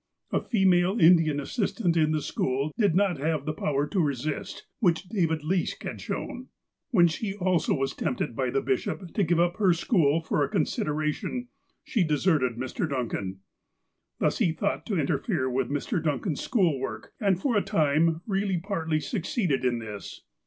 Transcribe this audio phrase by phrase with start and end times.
[0.31, 5.03] A female Indian assistant in the school did not have the power to resist, which
[5.03, 6.47] David Leask had shown.
[6.89, 10.49] When she also was tempted by the bishop to give up her school for a
[10.49, 11.49] consideration,
[11.83, 12.89] she deserted Mr.
[12.89, 13.41] Duncan.
[14.17, 16.03] Thus he thought to interfere with Mr.
[16.03, 20.21] Duncan's school work, and for a time really partly succeeded in this.